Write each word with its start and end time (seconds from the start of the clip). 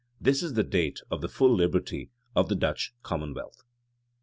This 0.19 0.41
is 0.41 0.55
the 0.55 0.63
date 0.63 0.99
of 1.11 1.21
the 1.21 1.29
full 1.29 1.53
liberty 1.53 2.09
of 2.35 2.49
the 2.49 2.55
Dutch 2.55 2.95
commonwealth. 3.03 3.61